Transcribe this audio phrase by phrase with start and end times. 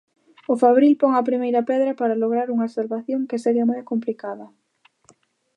[0.51, 4.45] O Fabril pon a primeira pedra para lograr unha salvación que segue moi complicada.